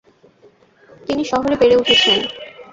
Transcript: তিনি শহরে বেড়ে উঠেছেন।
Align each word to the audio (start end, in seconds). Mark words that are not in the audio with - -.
তিনি 1.07 1.23
শহরে 1.31 1.55
বেড়ে 1.61 1.75
উঠেছেন। 1.81 2.19